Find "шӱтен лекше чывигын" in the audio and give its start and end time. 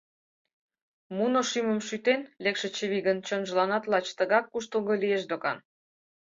1.87-3.17